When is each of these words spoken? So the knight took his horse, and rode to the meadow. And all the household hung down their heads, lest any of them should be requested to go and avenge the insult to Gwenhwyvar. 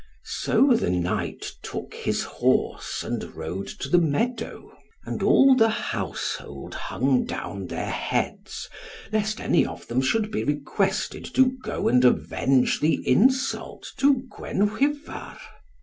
So 0.25 0.73
the 0.73 0.89
knight 0.89 1.51
took 1.61 1.93
his 1.93 2.23
horse, 2.23 3.03
and 3.03 3.23
rode 3.35 3.67
to 3.77 3.87
the 3.87 3.99
meadow. 3.99 4.71
And 5.05 5.21
all 5.21 5.53
the 5.55 5.69
household 5.69 6.73
hung 6.73 7.23
down 7.25 7.67
their 7.67 7.91
heads, 7.91 8.67
lest 9.11 9.39
any 9.39 9.63
of 9.63 9.85
them 9.89 10.01
should 10.01 10.31
be 10.31 10.43
requested 10.43 11.23
to 11.35 11.51
go 11.63 11.87
and 11.87 12.03
avenge 12.03 12.79
the 12.79 12.95
insult 13.07 13.93
to 13.97 14.23
Gwenhwyvar. 14.35 15.37